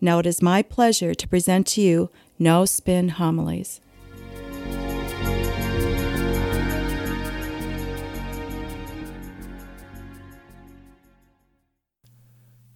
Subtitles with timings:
[0.00, 3.80] Now it is my pleasure to present to you No Spin Homilies.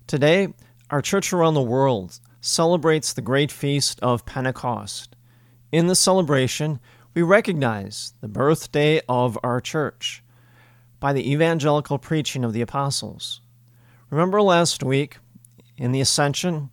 [0.07, 0.55] Today,
[0.91, 5.15] our church around the world celebrates the great feast of Pentecost.
[5.71, 6.80] In the celebration,
[7.12, 10.23] we recognize the birthday of our church
[10.99, 13.43] by the evangelical preaching of the apostles.
[14.09, 15.19] Remember last week
[15.76, 16.71] in the Ascension,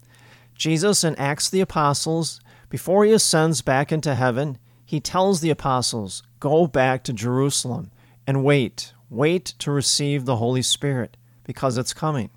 [0.55, 2.39] Jesus enacts the apostles
[2.69, 4.57] before he ascends back into heaven.
[4.85, 7.91] He tells the apostles, Go back to Jerusalem
[8.25, 12.29] and wait, wait to receive the Holy Spirit because it's coming.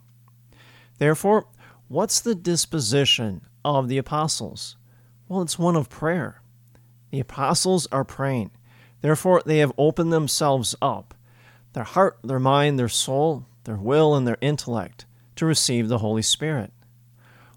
[0.98, 1.46] Therefore,
[1.86, 4.76] what's the disposition of the apostles?
[5.28, 6.42] Well, it's one of prayer.
[7.10, 8.50] The apostles are praying.
[9.00, 11.14] Therefore, they have opened themselves up,
[11.72, 16.22] their heart, their mind, their soul, their will, and their intellect, to receive the Holy
[16.22, 16.72] Spirit.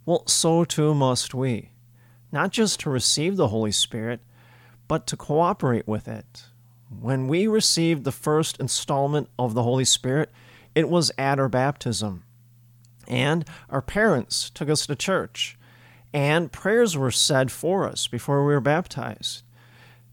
[0.06, 1.72] Well, so too must we.
[2.32, 4.22] Not just to receive the Holy Spirit,
[4.88, 6.46] but to cooperate with it.
[6.90, 10.30] When we received the first installment of the Holy Spirit,
[10.76, 12.24] it was at our baptism.
[13.08, 15.58] And our parents took us to church,
[16.14, 19.44] and prayers were said for us before we were baptized.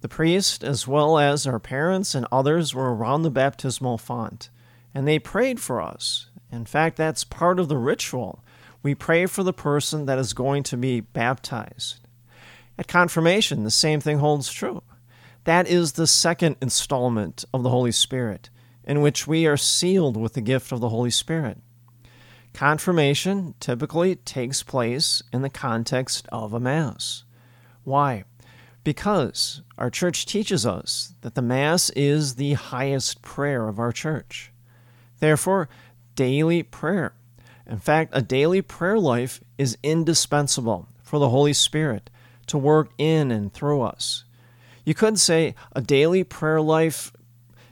[0.01, 4.51] The priest, as well as our parents and others, were around the baptismal font,
[4.95, 6.29] and they prayed for us.
[6.53, 8.45] In fact, that's part of the ritual
[8.83, 12.01] we pray for the person that is going to be baptized.
[12.79, 14.83] At confirmation, the same thing holds true.
[15.45, 18.51] That is the second installment of the Holy Spirit,
[18.85, 21.59] in which we are sealed with the gift of the Holy Spirit.
[22.55, 27.25] Confirmation typically takes place in the context of a Mass.
[27.85, 28.25] Why?
[28.85, 34.53] Because our church teaches us that the Mass is the highest prayer of our church.
[35.21, 35.69] Therefore,
[36.15, 37.15] daily prayer
[37.69, 42.09] in fact, a daily prayer life is indispensable for the Holy Spirit
[42.47, 44.25] to work in and through us.
[44.85, 47.13] You could say a daily prayer life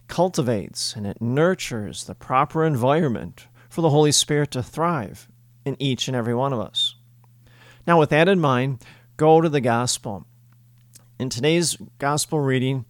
[0.06, 5.28] cultivates and it nurtures the proper environment for the Holy Spirit to thrive
[5.64, 6.94] in each and every one of us.
[7.86, 8.84] Now, with that in mind,
[9.16, 10.26] go to the Gospel.
[11.18, 12.84] In today's Gospel reading,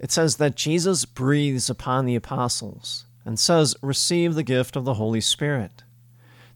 [0.00, 4.94] it says that Jesus breathes upon the apostles and says, Receive the gift of the
[4.94, 5.84] Holy Spirit.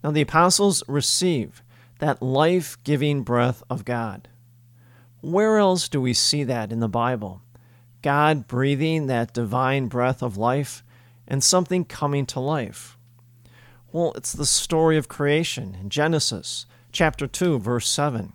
[0.02, 1.62] Now, the apostles receive
[1.98, 4.28] that life giving breath of God.
[5.20, 7.42] Where else do we see that in the Bible?
[8.02, 10.82] God breathing that divine breath of life
[11.28, 12.98] and something coming to life.
[13.92, 18.32] Well, it's the story of creation in Genesis chapter 2, verse 7.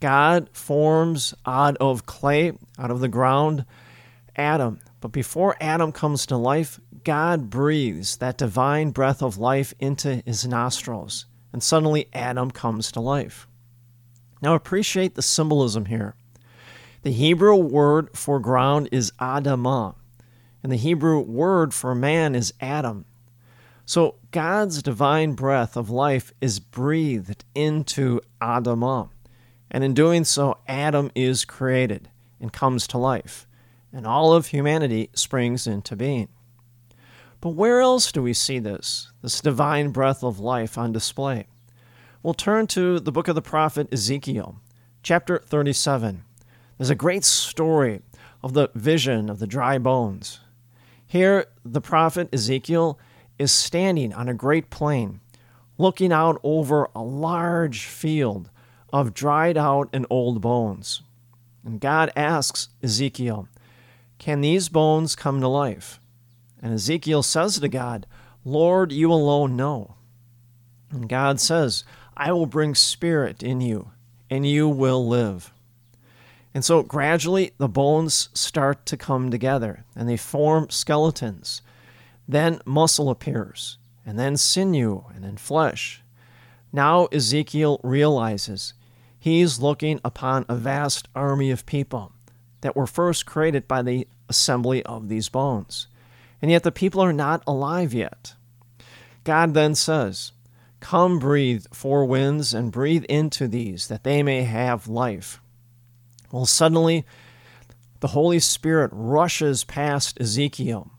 [0.00, 3.64] God forms out of clay, out of the ground,
[4.36, 4.78] Adam.
[5.00, 10.46] But before Adam comes to life, God breathes that divine breath of life into his
[10.46, 13.46] nostrils, and suddenly Adam comes to life.
[14.40, 16.14] Now appreciate the symbolism here.
[17.02, 19.94] The Hebrew word for ground is Adamah,
[20.62, 23.04] and the Hebrew word for man is Adam.
[23.86, 29.10] So God's divine breath of life is breathed into Adamah,
[29.70, 32.10] and in doing so, Adam is created
[32.40, 33.46] and comes to life,
[33.92, 36.28] and all of humanity springs into being.
[37.40, 41.46] But where else do we see this, this divine breath of life on display?
[42.20, 44.60] We'll turn to the book of the prophet Ezekiel,
[45.04, 46.24] chapter 37.
[46.76, 48.02] There's a great story
[48.42, 50.40] of the vision of the dry bones.
[51.06, 52.98] Here, the prophet Ezekiel
[53.38, 55.20] is standing on a great plain,
[55.78, 58.50] looking out over a large field
[58.92, 61.02] of dried out and old bones.
[61.64, 63.48] And God asks Ezekiel,
[64.18, 66.00] Can these bones come to life?
[66.62, 68.06] And Ezekiel says to God,
[68.44, 69.94] Lord, you alone know.
[70.90, 71.84] And God says,
[72.16, 73.90] I will bring spirit in you,
[74.30, 75.52] and you will live.
[76.54, 81.62] And so gradually the bones start to come together and they form skeletons.
[82.26, 86.02] Then muscle appears, and then sinew, and then flesh.
[86.72, 88.74] Now Ezekiel realizes
[89.18, 92.12] he's looking upon a vast army of people
[92.60, 95.86] that were first created by the assembly of these bones
[96.40, 98.34] and yet the people are not alive yet.
[99.24, 100.32] God then says,
[100.80, 105.40] Come, breathe four winds, and breathe into these, that they may have life.
[106.30, 107.04] Well, suddenly,
[108.00, 110.90] the Holy Spirit rushes past Ezekiel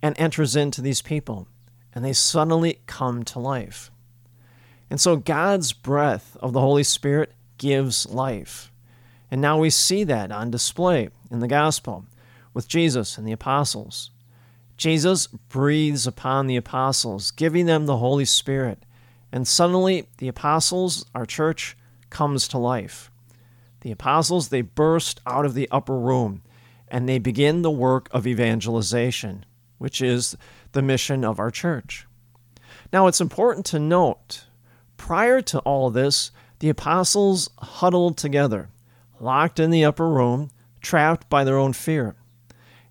[0.00, 1.48] and enters into these people,
[1.94, 3.90] and they suddenly come to life.
[4.88, 8.70] And so, God's breath of the Holy Spirit gives life.
[9.30, 12.06] And now we see that on display in the gospel
[12.52, 14.10] with Jesus and the apostles.
[14.76, 18.84] Jesus breathes upon the apostles, giving them the Holy Spirit.
[19.30, 21.76] And suddenly, the apostles, our church,
[22.10, 23.10] comes to life.
[23.80, 26.42] The apostles, they burst out of the upper room
[26.88, 29.44] and they begin the work of evangelization,
[29.78, 30.36] which is
[30.72, 32.06] the mission of our church.
[32.92, 34.44] Now, it's important to note
[34.96, 36.30] prior to all this,
[36.60, 38.70] the apostles huddled together,
[39.20, 40.50] locked in the upper room,
[40.80, 42.14] trapped by their own fear.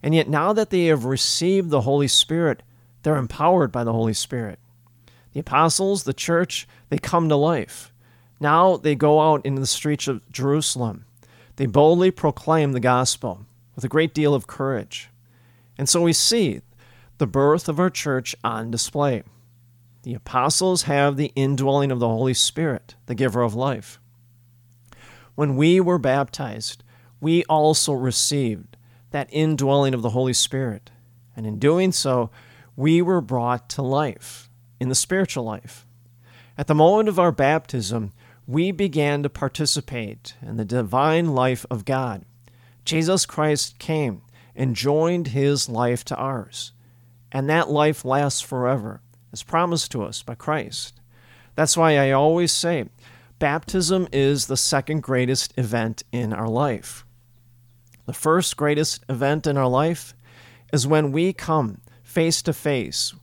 [0.03, 2.61] And yet, now that they have received the Holy Spirit,
[3.01, 4.59] they're empowered by the Holy Spirit.
[5.31, 7.93] The apostles, the church, they come to life.
[8.39, 11.05] Now they go out into the streets of Jerusalem.
[11.55, 13.45] They boldly proclaim the gospel
[13.75, 15.09] with a great deal of courage.
[15.77, 16.61] And so we see
[17.17, 19.23] the birth of our church on display.
[20.03, 23.99] The apostles have the indwelling of the Holy Spirit, the giver of life.
[25.35, 26.83] When we were baptized,
[27.21, 28.75] we also received
[29.13, 30.91] that indwelling of the Holy Spirit.
[31.35, 32.31] And in doing so,
[32.75, 34.49] we were brought to life,
[34.79, 35.85] in the spiritual life.
[36.57, 38.11] At the moment of our baptism,
[38.47, 42.25] we began to participate in the divine life of God.
[42.85, 44.23] Jesus Christ came
[44.55, 46.73] and joined his life to ours.
[47.31, 49.01] And that life lasts forever,
[49.31, 50.99] as promised to us by Christ.
[51.55, 52.89] That's why I always say
[53.37, 57.05] baptism is the second greatest event in our life.
[58.05, 60.13] The first greatest event in our life
[60.71, 63.13] is when we come face to face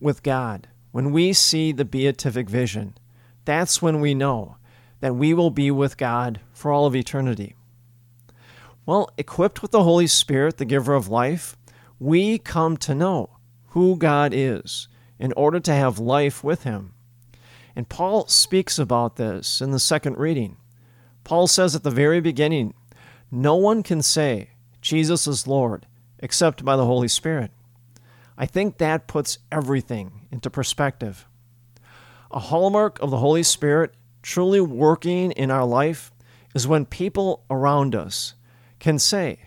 [0.00, 2.94] with God, when we see the beatific vision.
[3.44, 4.56] That's when we know
[5.00, 7.54] that we will be with God for all of eternity.
[8.86, 11.56] Well, equipped with the Holy Spirit, the giver of life,
[11.98, 13.30] we come to know
[13.68, 14.88] who God is
[15.18, 16.92] in order to have life with Him.
[17.76, 20.56] And Paul speaks about this in the second reading.
[21.24, 22.74] Paul says at the very beginning
[23.34, 24.50] no one can say
[24.80, 25.86] Jesus is Lord
[26.20, 27.50] except by the Holy Spirit.
[28.38, 31.26] I think that puts everything into perspective.
[32.30, 33.92] A hallmark of the Holy Spirit
[34.22, 36.12] truly working in our life
[36.54, 38.34] is when people around us
[38.78, 39.40] can say,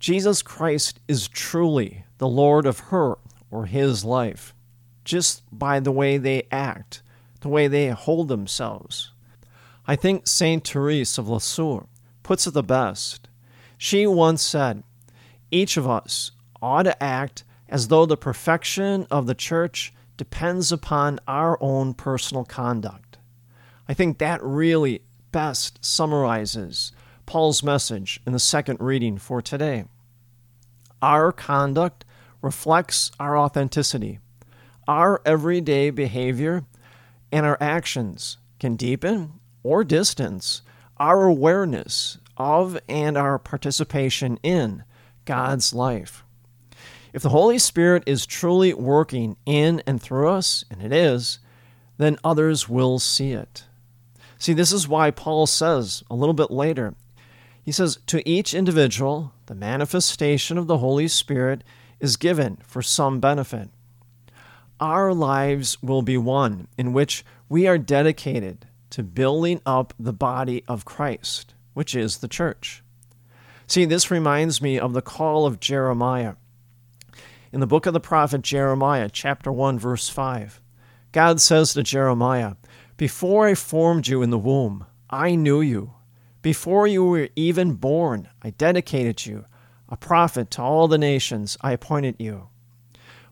[0.00, 3.14] Jesus Christ is truly the Lord of her
[3.48, 4.54] or his life,
[5.04, 7.02] just by the way they act,
[7.42, 9.12] the way they hold themselves.
[9.86, 10.66] I think St.
[10.66, 11.86] Therese of Lisieux
[12.28, 13.26] puts it the best.
[13.78, 14.82] She once said,
[15.50, 21.20] Each of us ought to act as though the perfection of the church depends upon
[21.26, 23.16] our own personal conduct.
[23.88, 25.00] I think that really
[25.32, 26.92] best summarizes
[27.24, 29.84] Paul's message in the second reading for today.
[31.00, 32.04] Our conduct
[32.42, 34.18] reflects our authenticity.
[34.86, 36.66] Our everyday behavior
[37.32, 40.60] and our actions can deepen or distance
[41.00, 44.84] our awareness of and our participation in
[45.24, 46.24] God's life.
[47.12, 51.38] If the Holy Spirit is truly working in and through us, and it is,
[51.96, 53.64] then others will see it.
[54.38, 56.94] See, this is why Paul says a little bit later,
[57.64, 61.64] he says, To each individual, the manifestation of the Holy Spirit
[61.98, 63.68] is given for some benefit.
[64.80, 70.64] Our lives will be one in which we are dedicated to building up the body
[70.66, 72.82] of Christ, which is the church.
[73.66, 76.34] See, this reminds me of the call of Jeremiah.
[77.52, 80.60] In the book of the prophet Jeremiah, chapter 1, verse 5,
[81.12, 82.54] God says to Jeremiah,
[82.96, 85.94] Before I formed you in the womb, I knew you.
[86.42, 89.44] Before you were even born, I dedicated you.
[89.88, 92.48] A prophet to all the nations, I appointed you.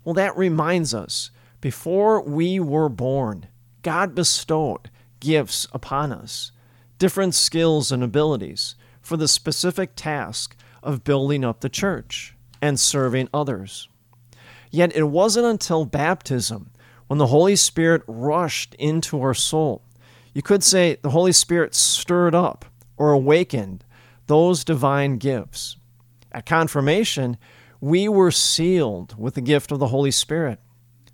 [0.05, 3.49] Well, that reminds us, before we were born,
[3.83, 6.53] God bestowed gifts upon us,
[6.99, 13.29] different skills and abilities for the specific task of building up the church and serving
[13.33, 13.89] others.
[14.71, 16.71] Yet it wasn't until baptism
[17.07, 19.83] when the Holy Spirit rushed into our soul.
[20.35, 22.65] You could say the Holy Spirit stirred up
[22.97, 23.85] or awakened
[24.27, 25.77] those divine gifts.
[26.33, 27.37] At confirmation,
[27.81, 30.59] we were sealed with the gift of the Holy Spirit.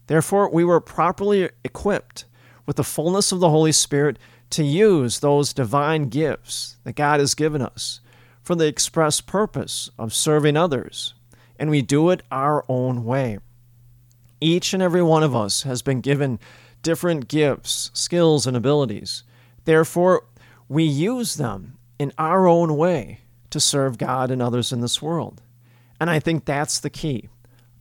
[0.06, 2.24] Therefore, we were properly equipped
[2.66, 4.18] with the fullness of the Holy Spirit
[4.50, 8.00] to use those divine gifts that God has given us
[8.42, 11.14] for the express purpose of serving others,
[11.58, 13.38] and we do it our own way.
[14.40, 16.40] Each and every one of us has been given
[16.82, 19.22] different gifts, skills, and abilities.
[19.64, 20.24] Therefore,
[20.68, 25.40] we use them in our own way to serve God and others in this world.
[26.00, 27.28] And I think that's the key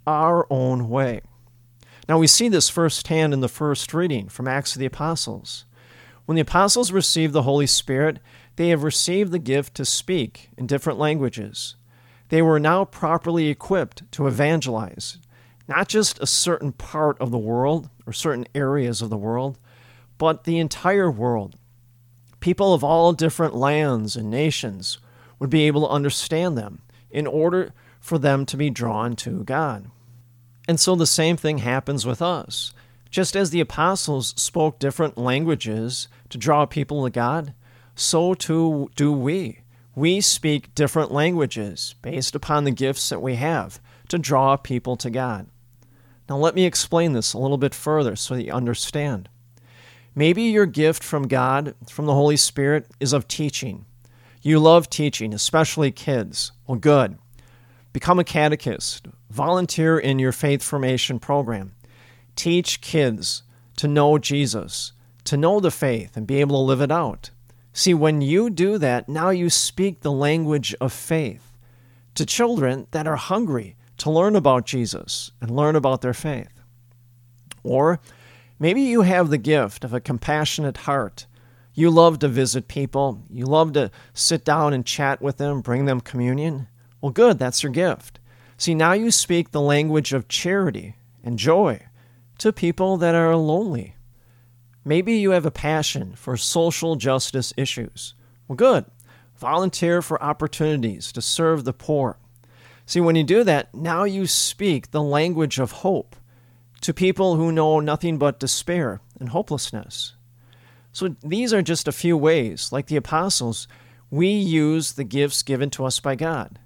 [0.05, 1.21] our own way.
[2.09, 5.65] Now, we see this firsthand in the first reading from Acts of the Apostles.
[6.25, 8.19] When the apostles received the Holy Spirit,
[8.55, 11.75] they have received the gift to speak in different languages.
[12.29, 15.17] They were now properly equipped to evangelize,
[15.67, 19.59] not just a certain part of the world or certain areas of the world,
[20.17, 21.57] but the entire world.
[22.39, 24.97] People of all different lands and nations
[25.39, 29.89] would be able to understand them in order for them to be drawn to God.
[30.67, 32.73] And so the same thing happens with us.
[33.09, 37.53] Just as the apostles spoke different languages to draw people to God,
[37.95, 39.59] so too do we.
[39.95, 45.09] We speak different languages based upon the gifts that we have to draw people to
[45.09, 45.47] God.
[46.29, 49.27] Now, let me explain this a little bit further so that you understand.
[50.15, 53.85] Maybe your gift from God, from the Holy Spirit, is of teaching.
[54.41, 56.53] You love teaching, especially kids.
[56.67, 57.17] Well, good.
[57.91, 59.07] Become a catechist.
[59.31, 61.71] Volunteer in your faith formation program.
[62.35, 63.43] Teach kids
[63.77, 64.91] to know Jesus,
[65.23, 67.29] to know the faith, and be able to live it out.
[67.71, 71.57] See, when you do that, now you speak the language of faith
[72.15, 76.61] to children that are hungry to learn about Jesus and learn about their faith.
[77.63, 78.01] Or
[78.59, 81.25] maybe you have the gift of a compassionate heart.
[81.73, 85.85] You love to visit people, you love to sit down and chat with them, bring
[85.85, 86.67] them communion.
[86.99, 88.19] Well, good, that's your gift.
[88.61, 91.87] See, now you speak the language of charity and joy
[92.37, 93.95] to people that are lonely.
[94.85, 98.13] Maybe you have a passion for social justice issues.
[98.47, 98.85] Well, good.
[99.35, 102.19] Volunteer for opportunities to serve the poor.
[102.85, 106.15] See, when you do that, now you speak the language of hope
[106.81, 110.13] to people who know nothing but despair and hopelessness.
[110.91, 113.67] So these are just a few ways, like the apostles,
[114.11, 116.59] we use the gifts given to us by God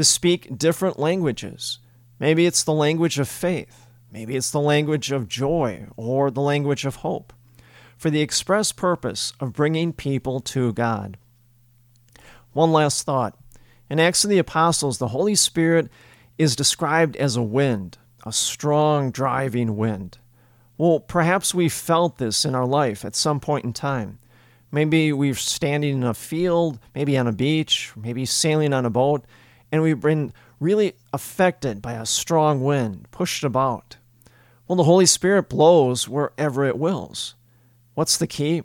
[0.00, 1.78] to speak different languages.
[2.18, 6.86] Maybe it's the language of faith, maybe it's the language of joy or the language
[6.86, 7.34] of hope,
[7.98, 11.18] for the express purpose of bringing people to God.
[12.54, 13.36] One last thought
[13.90, 15.90] in Acts of the Apostles, the Holy Spirit
[16.38, 20.16] is described as a wind, a strong driving wind.
[20.78, 24.18] Well, perhaps we felt this in our life at some point in time.
[24.72, 29.26] Maybe we're standing in a field, maybe on a beach, maybe sailing on a boat,
[29.72, 33.96] and we've been really affected by a strong wind, pushed about.
[34.66, 37.34] Well, the Holy Spirit blows wherever it wills.
[37.94, 38.62] What's the key?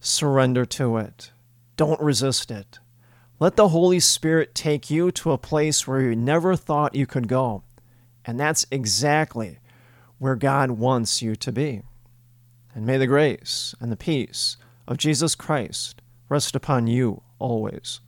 [0.00, 1.30] Surrender to it.
[1.76, 2.78] Don't resist it.
[3.40, 7.28] Let the Holy Spirit take you to a place where you never thought you could
[7.28, 7.62] go.
[8.24, 9.58] And that's exactly
[10.18, 11.82] where God wants you to be.
[12.74, 14.56] And may the grace and the peace
[14.88, 18.00] of Jesus Christ rest upon you always.